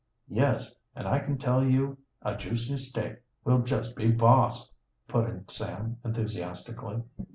[0.31, 4.67] "Yes, and I can tell you a juicy steak will just be boss!"
[5.07, 7.03] put in Sam enthusiastically.